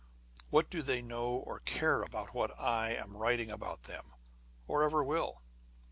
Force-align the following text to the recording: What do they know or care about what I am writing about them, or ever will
What 0.49 0.71
do 0.71 0.81
they 0.81 1.03
know 1.03 1.27
or 1.29 1.59
care 1.59 2.01
about 2.01 2.33
what 2.33 2.59
I 2.59 2.89
am 2.89 3.15
writing 3.15 3.51
about 3.51 3.83
them, 3.83 4.15
or 4.65 4.81
ever 4.81 5.03
will 5.03 5.43